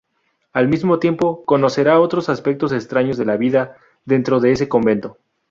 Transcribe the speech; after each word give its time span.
Al 0.51 0.67
mismo 0.67 0.97
tiempo, 0.97 1.45
conocerá 1.45 1.99
otros 1.99 2.27
aspectos 2.27 2.71
extraños 2.71 3.17
de 3.17 3.25
la 3.25 3.37
vida 3.37 3.77
dentro 4.03 4.39
de 4.39 4.51
ese 4.51 4.67
convento. 4.67 5.19